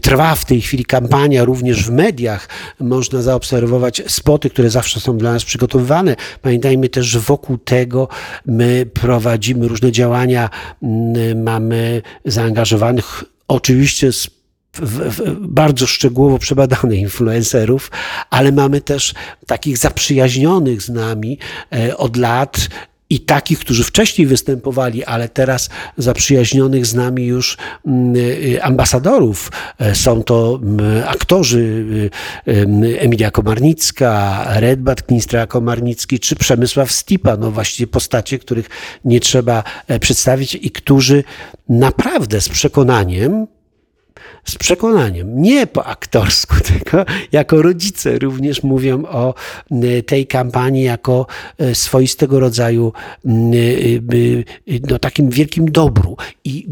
trwa 0.00 0.34
w 0.34 0.44
tej 0.44 0.60
chwili 0.60 0.84
kampania 0.84 1.44
również 1.44 1.84
w 1.84 1.90
mediach. 1.90 2.48
Można 2.80 3.22
zaobserwować 3.22 4.02
spoty, 4.06 4.50
które 4.50 4.70
zawsze 4.70 5.00
są 5.00 5.18
dla 5.18 5.32
nas 5.32 5.44
przygotowywane. 5.44 6.16
Pamiętajmy 6.42 6.88
też, 6.88 7.06
że 7.06 7.20
wokół 7.20 7.58
tego 7.58 8.08
my 8.46 8.86
prowadzimy 8.94 9.68
różne 9.68 9.92
działania, 9.92 10.50
mamy 11.36 12.02
zaangażowanych 12.24 13.24
oczywiście 13.48 14.12
z 14.12 14.40
w, 14.74 14.98
w, 14.98 15.46
bardzo 15.46 15.86
szczegółowo 15.86 16.38
przebadanych 16.38 16.98
influencerów, 16.98 17.90
ale 18.30 18.52
mamy 18.52 18.80
też 18.80 19.14
takich 19.46 19.78
zaprzyjaźnionych 19.78 20.82
z 20.82 20.88
nami 20.88 21.38
od 21.96 22.16
lat 22.16 22.68
i 23.10 23.20
takich, 23.20 23.58
którzy 23.58 23.84
wcześniej 23.84 24.26
występowali, 24.26 25.04
ale 25.04 25.28
teraz 25.28 25.68
zaprzyjaźnionych 25.96 26.86
z 26.86 26.94
nami 26.94 27.26
już 27.26 27.56
mm, 27.86 28.16
y, 28.16 28.62
ambasadorów. 28.62 29.52
E, 29.78 29.94
są 29.94 30.22
to 30.22 30.60
mm, 30.62 30.80
aktorzy 31.08 31.60
y, 32.48 32.98
Emilia 32.98 33.30
Komarnicka, 33.30 34.44
Redbat 34.60 35.02
Knistra 35.02 35.46
Komarnicki 35.46 36.20
czy 36.20 36.36
Przemysław 36.36 36.92
Stipa, 36.92 37.36
no 37.36 37.50
właściwie 37.50 37.86
postacie, 37.86 38.38
których 38.38 38.68
nie 39.04 39.20
trzeba 39.20 39.62
e, 39.86 39.98
przedstawić 39.98 40.54
i 40.54 40.70
którzy 40.70 41.24
naprawdę 41.68 42.40
z 42.40 42.48
przekonaniem 42.48 43.46
z 44.44 44.56
przekonaniem, 44.56 45.42
nie 45.42 45.66
po 45.66 45.84
aktorsku, 45.86 46.56
tylko 46.72 47.04
jako 47.32 47.62
rodzice 47.62 48.18
również 48.18 48.62
mówią 48.62 49.04
o 49.04 49.34
tej 50.06 50.26
kampanii 50.26 50.84
jako 50.84 51.26
e, 51.58 51.74
swoistego 51.74 52.40
rodzaju 52.40 52.92
e, 53.24 53.30
no, 54.90 54.98
takim 54.98 55.30
wielkim 55.30 55.70
dobru. 55.70 56.16
I 56.44 56.66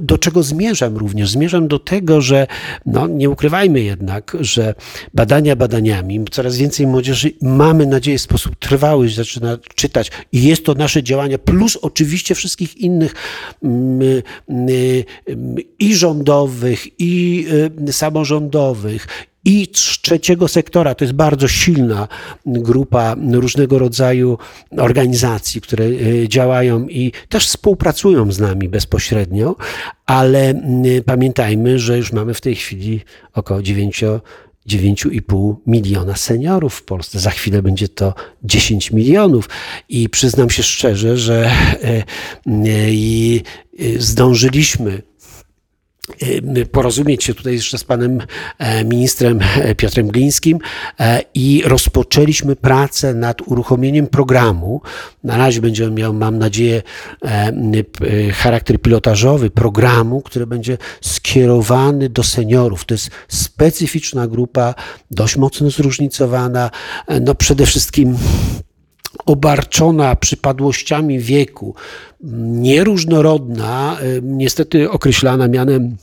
do, 0.00 0.18
czego 0.18 0.42
zmierzam 0.42 0.96
również? 0.96 1.30
Zmierzam 1.30 1.68
do 1.68 1.78
tego, 1.78 2.20
że 2.20 2.46
no, 2.86 3.06
nie 3.06 3.30
ukrywajmy 3.30 3.80
jednak, 3.80 4.36
że 4.40 4.74
badania 5.14 5.56
badaniami, 5.56 6.24
coraz 6.30 6.56
więcej 6.56 6.86
młodzieży 6.86 7.32
mamy 7.42 7.86
nadzieję 7.86 8.18
w 8.18 8.22
sposób 8.22 8.56
trwały 8.56 9.08
zaczyna 9.08 9.58
czytać 9.74 10.10
i 10.32 10.42
jest 10.42 10.64
to 10.64 10.74
nasze 10.74 11.02
działania, 11.02 11.38
plus 11.38 11.76
oczywiście 11.76 12.34
wszystkich 12.34 12.76
innych 12.76 13.14
i 15.78 15.94
rządowych, 15.94 16.77
i 16.98 17.46
y, 17.88 17.92
samorządowych, 17.92 19.06
i 19.44 19.68
trzeciego 19.68 20.48
sektora. 20.48 20.94
To 20.94 21.04
jest 21.04 21.14
bardzo 21.14 21.48
silna 21.48 22.08
grupa 22.46 23.16
różnego 23.32 23.78
rodzaju 23.78 24.38
organizacji, 24.78 25.60
które 25.60 25.84
y, 25.84 26.26
działają 26.28 26.88
i 26.88 27.12
też 27.28 27.46
współpracują 27.46 28.32
z 28.32 28.38
nami 28.38 28.68
bezpośrednio, 28.68 29.56
ale 30.06 30.50
y, 30.50 31.02
pamiętajmy, 31.06 31.78
że 31.78 31.98
już 31.98 32.12
mamy 32.12 32.34
w 32.34 32.40
tej 32.40 32.56
chwili 32.56 33.00
około 33.32 33.62
9 33.62 34.04
9,5 34.68 35.54
miliona 35.66 36.16
seniorów 36.16 36.74
w 36.74 36.82
Polsce. 36.82 37.20
Za 37.20 37.30
chwilę 37.30 37.62
będzie 37.62 37.88
to 37.88 38.14
10 38.42 38.90
milionów. 38.90 39.48
I 39.88 40.08
przyznam 40.08 40.50
się 40.50 40.62
szczerze, 40.62 41.16
że 41.16 41.50
zdążyliśmy 43.98 45.02
porozumieć 46.72 47.24
się 47.24 47.34
tutaj 47.34 47.52
jeszcze 47.52 47.78
z 47.78 47.84
panem 47.84 48.20
e, 48.58 48.84
ministrem 48.84 49.40
e, 49.56 49.74
Piotrem 49.74 50.08
Glińskim 50.08 50.58
e, 51.00 51.22
i 51.34 51.62
rozpoczęliśmy 51.66 52.56
pracę 52.56 53.14
nad 53.14 53.42
uruchomieniem 53.42 54.06
programu. 54.06 54.80
Na 55.24 55.36
razie 55.36 55.60
będzie 55.60 55.90
miał, 55.90 56.14
mam 56.14 56.38
nadzieję, 56.38 56.82
charakter 58.32 58.80
pilotażowy 58.80 59.50
programu, 59.50 60.20
który 60.20 60.46
będzie 60.46 60.78
skierowany 61.00 62.08
do 62.08 62.22
seniorów. 62.22 62.84
To 62.84 62.94
jest 62.94 63.10
specyficzna 63.28 64.26
grupa, 64.26 64.74
dość 65.10 65.36
mocno 65.36 65.70
zróżnicowana. 65.70 66.70
No 67.20 67.34
przede 67.34 67.66
wszystkim 67.66 68.16
obarczona 69.26 70.16
przypadłościami 70.16 71.18
wieku, 71.18 71.74
nieróżnorodna, 72.60 73.98
niestety 74.22 74.90
określana 74.90 75.48
mianem 75.48 75.96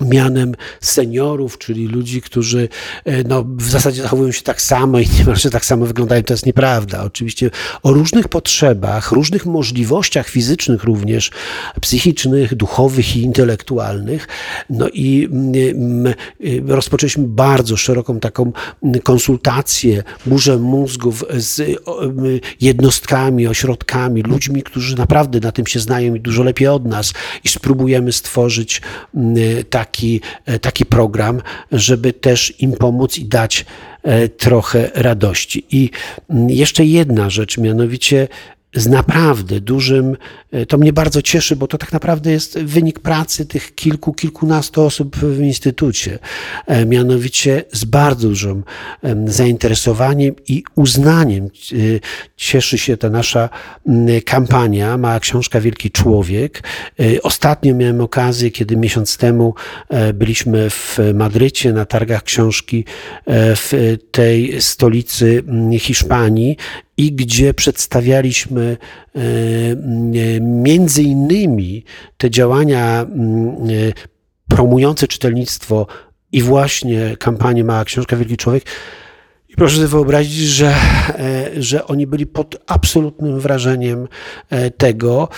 mianem 0.00 0.54
seniorów, 0.80 1.58
czyli 1.58 1.86
ludzi, 1.86 2.22
którzy 2.22 2.68
e, 3.04 3.22
no, 3.22 3.44
w 3.48 3.70
zasadzie 3.70 4.02
zachowują 4.02 4.32
się 4.32 4.42
tak 4.42 4.62
samo 4.62 4.98
i 4.98 5.08
niemalże 5.18 5.50
tak 5.50 5.64
samo 5.64 5.86
wyglądają. 5.86 6.22
To 6.22 6.34
jest 6.34 6.46
nieprawda. 6.46 7.04
Oczywiście 7.04 7.50
o 7.82 7.92
różnych 7.92 8.28
potrzebach, 8.28 9.12
różnych 9.12 9.46
możliwościach 9.46 10.28
fizycznych 10.28 10.84
również, 10.84 11.30
psychicznych, 11.80 12.54
duchowych 12.54 13.16
i 13.16 13.22
intelektualnych. 13.22 14.28
No 14.70 14.88
i 14.88 15.28
mm, 15.32 16.06
y, 16.40 16.62
rozpoczęliśmy 16.66 17.24
bardzo 17.26 17.76
szeroką 17.76 18.20
taką 18.20 18.52
konsultację, 19.02 20.02
burzę 20.26 20.56
mózgów 20.56 21.24
z 21.36 21.80
jednostkami, 22.60 23.46
ośrodkami, 23.46 24.22
ludźmi, 24.22 24.62
którzy 24.62 24.96
naprawdę 24.96 25.40
na 25.40 25.52
tym 25.52 25.66
się 25.66 25.80
znają 25.80 26.14
i 26.14 26.20
dużo 26.20 26.42
lepiej 26.42 26.68
od 26.68 26.84
nas 26.84 27.12
i 27.44 27.48
spróbujemy 27.48 28.12
stworzyć 28.12 28.82
tak 29.70 29.85
taki, 29.86 30.20
taki 30.60 30.86
program, 30.86 31.42
żeby 31.72 32.12
też 32.12 32.60
im 32.60 32.72
pomóc 32.72 33.18
i 33.18 33.24
dać 33.24 33.64
trochę 34.36 34.90
radości. 34.94 35.64
I 35.70 35.90
mm, 36.30 36.50
jeszcze 36.50 36.84
jedna 36.84 37.30
rzecz, 37.30 37.58
mianowicie 37.58 38.28
z 38.76 38.86
naprawdę 38.86 39.60
dużym, 39.60 40.16
e, 40.52 40.66
to 40.66 40.78
mnie 40.78 40.92
bardzo 40.92 41.22
cieszy, 41.22 41.56
bo 41.56 41.66
to 41.66 41.78
tak 41.78 41.92
naprawdę 41.92 42.30
jest 42.30 42.58
wynik 42.58 43.00
pracy 43.00 43.46
tych 43.46 43.74
kilku, 43.74 44.12
kilkunastu 44.12 44.82
osób 44.82 45.16
w 45.16 45.40
instytucie. 45.40 46.18
E, 46.66 46.86
mianowicie 46.86 47.64
z 47.72 47.84
bardzo 47.84 48.28
dużym 48.28 48.64
zainteresowaniem 49.26 50.34
i 50.48 50.64
uznaniem 50.74 51.44
e, 51.44 51.48
cieszy 52.36 52.78
się 52.78 52.96
ta 52.96 53.10
nasza 53.10 53.48
kampania 54.24 54.98
Mała 54.98 55.20
Książka 55.20 55.60
Wielki 55.60 55.90
Człowiek. 55.90 56.62
Ostatnio 57.22 57.74
miałem 57.74 58.00
okazję, 58.00 58.50
kiedy 58.50 58.76
miesiąc 58.76 59.16
temu 59.16 59.54
byliśmy 60.14 60.70
w 60.70 60.98
Madrycie 61.14 61.72
na 61.72 61.84
targach 61.84 62.22
książki 62.22 62.84
w 63.26 63.96
tej 64.10 64.62
stolicy 64.62 65.42
Hiszpanii 65.78 66.56
i 66.96 67.12
gdzie 67.12 67.54
przedstawialiśmy 67.54 68.76
e, 69.14 69.20
między 70.40 71.02
innymi 71.02 71.84
te 72.16 72.30
działania 72.30 73.02
e, 73.02 73.06
promujące 74.48 75.08
czytelnictwo 75.08 75.86
i 76.32 76.42
właśnie 76.42 77.16
kampanię 77.18 77.64
Mała 77.64 77.84
Książka 77.84 78.16
Wielki 78.16 78.36
Człowiek, 78.36 78.64
proszę 79.56 79.76
sobie 79.76 79.88
wyobrazić, 79.88 80.34
że, 80.34 80.74
e, 81.08 81.50
że 81.56 81.86
oni 81.86 82.06
byli 82.06 82.26
pod 82.26 82.56
absolutnym 82.66 83.40
wrażeniem 83.40 84.08
tego. 84.76 85.28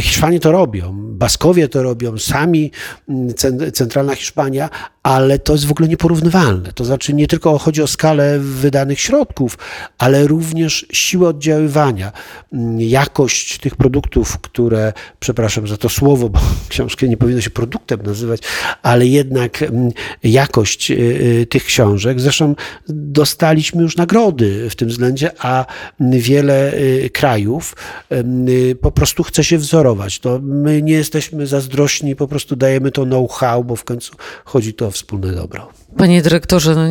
Hiszpanie 0.00 0.40
to 0.40 0.52
robią, 0.52 0.92
Baskowie 0.96 1.68
to 1.68 1.82
robią, 1.82 2.18
sami 2.18 2.70
mm, 3.08 3.34
centralna 3.72 4.14
Hiszpania, 4.14 4.70
ale 5.06 5.38
to 5.38 5.52
jest 5.52 5.66
w 5.66 5.70
ogóle 5.70 5.88
nieporównywalne. 5.88 6.72
To 6.72 6.84
znaczy 6.84 7.14
nie 7.14 7.26
tylko 7.26 7.58
chodzi 7.58 7.82
o 7.82 7.86
skalę 7.86 8.38
wydanych 8.38 9.00
środków, 9.00 9.58
ale 9.98 10.26
również 10.26 10.86
siłę 10.92 11.28
oddziaływania, 11.28 12.12
mm, 12.52 12.80
jakość 12.80 13.58
tych 13.58 13.76
produktów, 13.76 14.38
które, 14.38 14.92
przepraszam 15.20 15.68
za 15.68 15.76
to 15.76 15.88
słowo, 15.88 16.28
bo 16.28 16.40
książkę 16.68 17.08
nie 17.08 17.16
powinno 17.16 17.40
się 17.40 17.50
produktem 17.50 18.02
nazywać, 18.02 18.40
ale 18.82 19.06
jednak 19.06 19.62
mm, 19.62 19.90
jakość 20.22 20.90
y, 20.90 21.46
tych 21.50 21.64
książek. 21.64 22.20
Zresztą 22.20 22.54
dostali 22.88 23.56
dostaliśmy 23.56 23.82
już 23.82 23.96
nagrody 23.96 24.70
w 24.70 24.76
tym 24.76 24.88
względzie, 24.88 25.30
a 25.38 25.66
wiele 26.00 26.74
y, 26.74 27.10
krajów 27.12 27.76
y, 28.12 28.76
po 28.80 28.92
prostu 28.92 29.22
chce 29.22 29.44
się 29.44 29.58
wzorować. 29.58 30.18
To 30.18 30.38
my 30.42 30.82
nie 30.82 30.92
jesteśmy 30.92 31.46
zazdrośni, 31.46 32.16
po 32.16 32.28
prostu 32.28 32.56
dajemy 32.56 32.90
to 32.90 33.04
know-how, 33.04 33.64
bo 33.64 33.76
w 33.76 33.84
końcu 33.84 34.12
chodzi 34.44 34.74
to 34.74 34.90
wspólne 34.96 35.32
dobro. 35.32 35.68
Panie 35.96 36.22
dyrektorze, 36.22 36.74
no, 36.74 36.82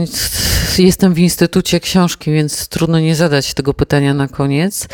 jestem 0.77 1.13
w 1.13 1.19
Instytucie 1.19 1.79
Książki, 1.79 2.31
więc 2.31 2.67
trudno 2.67 2.99
nie 2.99 3.15
zadać 3.15 3.53
tego 3.53 3.73
pytania 3.73 4.13
na 4.13 4.27
koniec. 4.27 4.87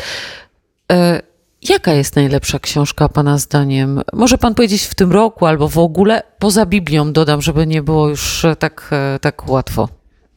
E, 0.92 1.22
jaka 1.68 1.92
jest 1.92 2.16
najlepsza 2.16 2.58
książka 2.58 3.08
Pana 3.08 3.38
zdaniem? 3.38 4.00
Może 4.12 4.38
Pan 4.38 4.54
powiedzieć 4.54 4.82
w 4.82 4.94
tym 4.94 5.12
roku 5.12 5.46
albo 5.46 5.68
w 5.68 5.78
ogóle 5.78 6.22
poza 6.38 6.66
Biblią, 6.66 7.12
dodam, 7.12 7.42
żeby 7.42 7.66
nie 7.66 7.82
było 7.82 8.08
już 8.08 8.46
tak, 8.58 8.88
e, 8.92 9.18
tak 9.18 9.48
łatwo. 9.48 9.88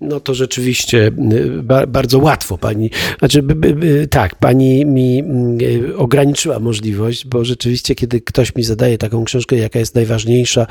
No 0.01 0.19
to 0.19 0.33
rzeczywiście 0.33 1.11
y, 1.33 1.63
ba 1.63 1.87
bardzo 1.87 2.19
łatwo 2.19 2.57
pani, 2.57 2.89
znaczy 3.19 3.43
tak, 4.09 4.35
pani 4.35 4.85
mi 4.85 5.23
y, 5.61 5.97
ograniczyła 5.97 6.59
możliwość, 6.59 7.25
bo 7.27 7.45
rzeczywiście 7.45 7.95
kiedy 7.95 8.21
ktoś 8.21 8.55
mi 8.55 8.63
zadaje 8.63 8.97
taką 8.97 9.23
książkę, 9.23 9.55
jaka 9.55 9.79
jest 9.79 9.95
najważniejsza, 9.95 10.67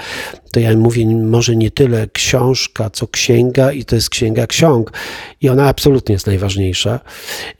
to 0.52 0.61
ja 0.61 0.76
mówię 0.76 1.07
może 1.07 1.57
nie 1.57 1.71
tyle 1.71 2.09
książka, 2.12 2.90
co 2.90 3.09
księga 3.09 3.73
i 3.73 3.85
to 3.85 3.97
jest 3.97 4.11
księga 4.11 4.47
ksiąg 4.47 4.93
i 5.40 5.49
ona 5.49 5.69
absolutnie 5.69 6.12
jest 6.12 6.26
najważniejsza. 6.26 7.00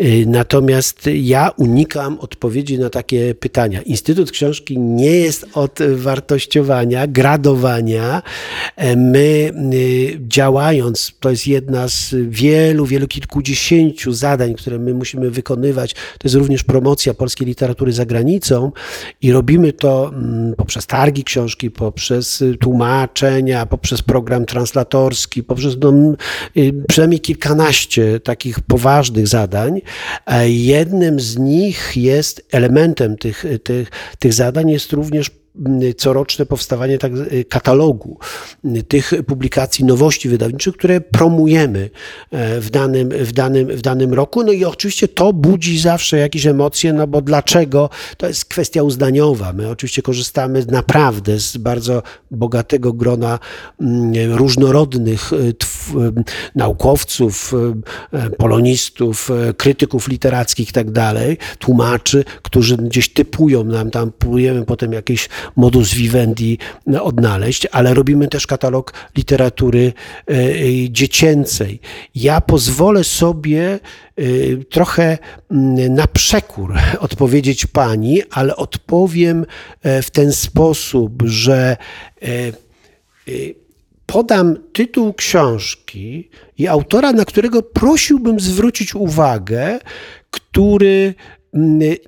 Y, 0.02 0.25
natomiast 0.26 1.09
ja 1.14 1.50
unikam 1.56 2.18
odpowiedzi 2.21 2.78
na 2.78 2.90
takie 2.90 3.35
pytania. 3.35 3.83
Instytut 3.83 4.30
Książki 4.30 4.78
nie 4.78 5.11
jest 5.11 5.47
od 5.54 5.78
wartościowania, 5.97 7.06
gradowania. 7.06 8.23
E, 8.76 8.97
my 8.97 9.52
działając, 10.28 11.12
to 11.21 11.30
jest 11.30 11.47
jedna 11.54 11.88
z 11.88 12.14
wielu, 12.28 12.86
wielu 12.86 13.08
kilkudziesięciu 13.08 14.12
zadań, 14.12 14.54
które 14.54 14.78
my 14.78 14.95
musimy 14.95 15.30
wykonywać. 15.30 15.95
To 15.95 16.25
jest 16.25 16.34
również 16.34 16.64
promocja 16.64 17.14
polskiej 17.14 17.47
literatury 17.47 17.93
za 17.93 18.06
granicą 18.06 18.73
i 19.23 19.32
robimy 19.32 19.73
to 19.73 20.08
mm, 20.08 20.54
poprzez 20.54 20.86
targi 20.86 21.25
książki, 21.25 21.71
poprzez 21.71 22.45
tłumaczenia, 22.60 23.67
poprzez 23.67 24.02
program 24.02 24.47
translatorski, 24.47 25.43
poprzez 25.43 25.76
no, 25.80 25.93
y, 26.56 26.75
przynajmniej 26.88 27.21
kilkanaście 27.21 28.21
takich 28.21 28.60
poważnych 28.60 29.28
zadań. 29.28 29.80
Jednym 30.47 31.21
z 31.21 31.38
nich 31.38 31.93
jest 31.97 32.47
elementem 32.52 33.17
tych, 33.17 33.45
tych, 33.64 33.90
tych 34.19 34.32
zadań 34.32 34.71
jest 34.71 34.93
również 34.93 35.30
coroczne 35.97 36.47
powstawanie 36.47 36.99
tak, 36.99 37.12
y, 37.32 37.45
katalogu 37.45 38.19
y, 38.64 38.82
tych 38.82 39.12
publikacji, 39.26 39.84
nowości 39.84 40.28
wydawniczych, 40.28 40.76
które 40.76 41.00
promujemy 41.00 41.90
e, 42.30 42.60
w 42.60 42.71
danym, 42.71 43.08
w, 43.08 43.32
danym, 43.32 43.69
w 43.69 43.82
danym 43.82 44.14
roku. 44.14 44.43
No 44.43 44.52
i 44.52 44.64
oczywiście 44.64 45.08
to 45.08 45.32
budzi 45.32 45.78
zawsze 45.78 46.19
jakieś 46.19 46.47
emocje, 46.47 46.93
no 46.93 47.06
bo 47.06 47.21
dlaczego? 47.23 47.90
To 48.17 48.26
jest 48.26 48.45
kwestia 48.45 48.82
uznaniowa. 48.82 49.52
My 49.52 49.71
oczywiście 49.71 50.02
korzystamy 50.02 50.64
naprawdę 50.67 51.40
z 51.40 51.56
bardzo 51.56 52.02
bogatego 52.30 52.93
grona 52.93 53.38
mm, 53.80 54.32
różnorodnych 54.34 55.30
naukowców, 56.54 57.52
polonistów, 58.38 59.30
krytyków 59.56 60.08
literackich 60.08 60.71
i 60.71 60.73
tak 60.73 60.90
dalej, 60.90 61.38
tłumaczy, 61.58 62.25
którzy 62.43 62.76
gdzieś 62.76 63.12
typują 63.12 63.64
nam 63.64 63.90
tam, 63.90 64.12
próbujemy 64.12 64.64
potem 64.64 64.93
jakieś 64.93 65.28
modus 65.57 65.95
vivendi 65.95 66.59
odnaleźć, 67.00 67.67
ale 67.73 67.95
robimy 67.95 68.28
też 68.28 68.47
katalog 68.47 68.93
literatury 69.17 69.93
e, 70.28 70.33
e, 70.33 70.91
dziecięcej. 70.91 71.80
Ja 72.15 72.41
pozwolę 72.41 73.04
sobie 73.04 73.80
e, 74.17 74.23
trochę 74.71 75.19
mm, 75.50 75.95
na 75.95 76.07
przekór 76.07 76.75
odpowiedzieć 77.00 77.67
pani, 77.67 78.23
ale 78.30 78.57
odpowiem 78.57 79.47
w 80.02 80.11
ten 80.11 80.33
sposób, 80.33 81.23
że 81.26 81.76
podam 84.07 84.57
tytuł 84.73 85.15
książki 85.15 86.30
i 86.59 86.69
autora, 86.69 87.13
na 87.13 87.25
którego 87.25 87.63
prosiłbym 87.63 88.41
zwrócić 88.41 88.95
uwagę, 88.95 89.78
który 90.30 91.15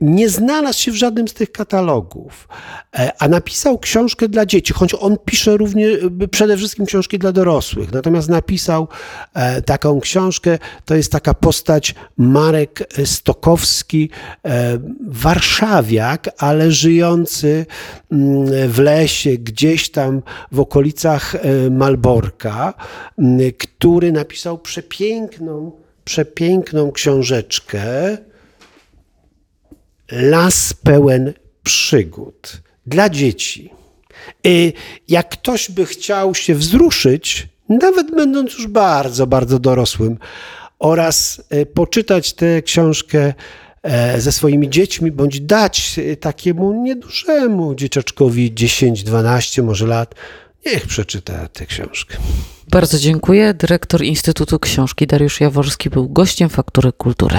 nie 0.01 0.29
znalazł 0.29 0.79
się 0.79 0.93
w 0.93 0.95
żadnym 0.95 1.29
z 1.29 1.35
tych 1.35 1.53
katalogów, 1.53 2.49
e, 2.99 3.13
a 3.19 3.29
napisał 3.29 3.79
książkę 3.79 4.29
dla 4.29 4.47
dzieci, 4.47 4.73
choć 4.73 4.95
on 4.95 5.17
pisze 5.25 5.57
również 5.57 5.99
przede 6.31 6.57
wszystkim 6.57 6.87
książki 6.87 7.19
dla 7.19 7.33
dorosłych. 7.33 7.93
Natomiast 7.93 8.29
napisał 8.29 8.89
e, 9.35 9.63
taką 9.63 10.01
książkę, 10.01 10.59
to 10.85 10.95
jest 10.95 11.13
taka 11.13 11.35
postać 11.35 11.95
Marek 12.17 12.89
Stokowski, 13.05 14.11
e, 14.45 14.79
warszawiak, 15.07 16.29
ale 16.39 16.71
żyjący 16.71 17.67
w 18.69 18.79
lesie, 18.79 19.31
gdzieś 19.31 19.91
tam 19.91 20.23
w 20.53 20.61
okolicach 20.61 21.37
Malborka, 21.71 22.75
który 23.59 24.13
napisał 24.13 24.59
przepiękną, 24.59 25.73
przepiękną 26.05 26.93
książeczkę, 26.93 28.17
las 30.13 30.75
pełen 30.75 31.33
przygód 31.63 32.63
dla 32.87 33.09
dzieci. 33.09 33.71
Jak 35.09 35.29
ktoś 35.29 35.71
by 35.71 35.87
chciał 35.87 36.35
się 36.35 36.55
wzruszyć, 36.55 37.49
nawet 37.69 38.11
będąc 38.11 38.53
już 38.53 38.67
bardzo, 38.67 39.27
bardzo 39.27 39.59
dorosłym, 39.59 40.19
oraz 40.79 41.43
e, 41.51 41.67
poczytać 41.67 42.33
tę 42.33 42.63
książkę 42.63 43.35
e, 43.83 44.21
ze 44.21 44.33
swoimi 44.33 44.71
dziećmi, 44.71 45.11
bądź 45.11 45.41
dać 45.41 45.99
e, 45.99 46.17
takiemu 46.17 46.83
niedużemu 46.83 47.75
dzieciaczkowi 47.75 48.55
10, 48.55 49.03
12 49.03 49.63
może 49.63 49.87
lat, 49.87 50.15
niech 50.67 50.87
przeczyta 50.87 51.49
tę 51.49 51.67
książkę. 51.67 52.17
Bardzo 52.71 52.99
dziękuję. 52.99 53.55
Dyrektor 53.55 54.03
Instytutu 54.03 54.59
Książki 54.59 55.07
Dariusz 55.07 55.41
Jaworski 55.41 55.91
był 55.91 56.09
gościem 56.09 56.49
Faktury 56.49 56.93
Kultury. 56.93 57.39